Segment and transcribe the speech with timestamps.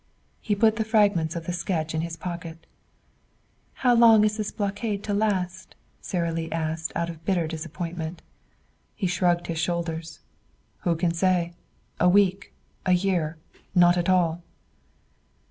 [0.39, 2.65] He put the fragments of the sketch in his pocket.
[3.85, 8.23] "How long is this blockade to last?" Sara Lee asked out of bitter disappointment.
[8.95, 10.21] He shrugged his shoulders.
[10.79, 11.53] "Who can say?
[11.99, 12.51] A week!
[12.83, 13.37] A year!
[13.75, 14.41] Not at all!"